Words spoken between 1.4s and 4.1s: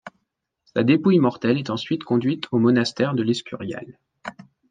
est ensuite conduite au monastère de l'Escurial.